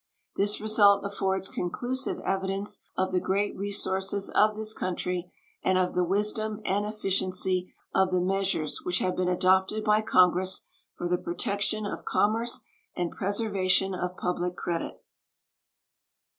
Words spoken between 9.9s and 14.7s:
Congress for the protection of commerce and preservation of public